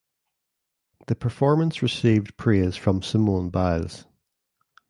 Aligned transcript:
The 1.05 1.15
performance 1.15 1.83
received 1.83 2.35
praise 2.35 2.75
from 2.75 3.03
Simone 3.03 3.51
Biles. 3.51 4.07